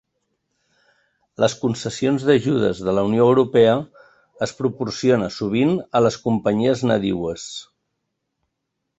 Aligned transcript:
Les 1.41 1.55
concessions 1.65 2.23
d'ajudes 2.29 2.79
de 2.87 2.95
la 2.99 3.03
Unió 3.09 3.27
Europea 3.33 3.75
es 4.45 4.53
proporciona 4.61 5.27
sovint 5.35 5.75
a 5.99 6.01
les 6.05 6.17
companyies 6.23 6.83
nadiues. 6.93 7.45